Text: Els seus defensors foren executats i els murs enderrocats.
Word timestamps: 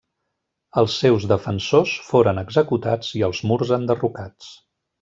Els 0.81 0.95
seus 1.01 1.27
defensors 1.31 1.93
foren 2.07 2.43
executats 2.45 3.13
i 3.21 3.23
els 3.29 3.43
murs 3.53 3.75
enderrocats. 3.81 4.51